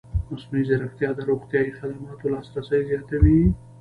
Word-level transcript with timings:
مصنوعي 0.31 0.63
ځیرکتیا 0.69 1.09
د 1.15 1.19
روغتیايي 1.29 1.71
خدماتو 1.79 2.31
لاسرسی 2.33 2.81
زیاتوي. 2.89 3.41